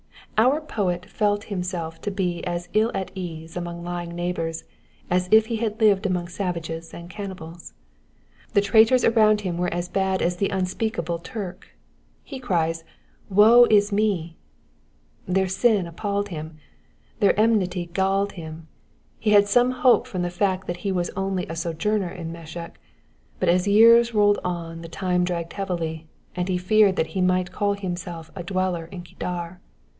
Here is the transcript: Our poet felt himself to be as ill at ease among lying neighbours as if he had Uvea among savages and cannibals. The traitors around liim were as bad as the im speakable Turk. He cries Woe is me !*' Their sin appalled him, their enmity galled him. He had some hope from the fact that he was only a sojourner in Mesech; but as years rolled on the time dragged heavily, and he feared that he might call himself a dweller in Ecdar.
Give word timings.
Our 0.35 0.59
poet 0.59 1.05
felt 1.05 1.43
himself 1.43 2.01
to 2.01 2.09
be 2.09 2.43
as 2.45 2.69
ill 2.73 2.89
at 2.95 3.11
ease 3.13 3.55
among 3.55 3.83
lying 3.83 4.15
neighbours 4.15 4.63
as 5.11 5.27
if 5.31 5.45
he 5.45 5.57
had 5.57 5.77
Uvea 5.77 6.03
among 6.07 6.27
savages 6.27 6.91
and 6.91 7.07
cannibals. 7.11 7.73
The 8.55 8.61
traitors 8.61 9.03
around 9.05 9.41
liim 9.41 9.57
were 9.57 9.71
as 9.71 9.87
bad 9.87 10.23
as 10.23 10.37
the 10.37 10.47
im 10.47 10.65
speakable 10.65 11.19
Turk. 11.19 11.67
He 12.23 12.39
cries 12.39 12.83
Woe 13.29 13.67
is 13.69 13.91
me 13.91 14.37
!*' 13.91 14.37
Their 15.35 15.47
sin 15.47 15.85
appalled 15.85 16.29
him, 16.29 16.57
their 17.19 17.39
enmity 17.39 17.91
galled 17.93 18.31
him. 18.31 18.67
He 19.19 19.29
had 19.31 19.47
some 19.47 19.69
hope 19.69 20.07
from 20.07 20.23
the 20.23 20.31
fact 20.31 20.65
that 20.65 20.77
he 20.77 20.91
was 20.91 21.11
only 21.11 21.45
a 21.45 21.55
sojourner 21.55 22.09
in 22.09 22.31
Mesech; 22.33 22.79
but 23.39 23.49
as 23.49 23.67
years 23.67 24.15
rolled 24.15 24.39
on 24.43 24.81
the 24.81 24.89
time 24.89 25.23
dragged 25.23 25.53
heavily, 25.53 26.07
and 26.35 26.49
he 26.49 26.57
feared 26.57 26.95
that 26.95 27.07
he 27.13 27.21
might 27.21 27.51
call 27.51 27.73
himself 27.73 28.31
a 28.35 28.41
dweller 28.41 28.85
in 28.85 29.01
Ecdar. 29.03 29.59